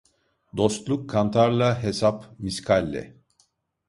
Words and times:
Dostluk 0.59 1.03
kantarla, 1.11 1.67
hesap 1.83 2.23
miskalle. 2.39 3.05